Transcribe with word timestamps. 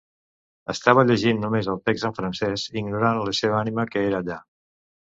Estava 0.73 1.03
llegint 1.09 1.43
només 1.45 1.69
el 1.75 1.79
text 1.91 2.09
en 2.09 2.17
francès, 2.21 2.67
ignorant 2.83 3.25
la 3.29 3.39
seva 3.43 3.63
ànima 3.63 3.91
que 3.93 4.07
era 4.11 4.25
allà. 4.27 4.43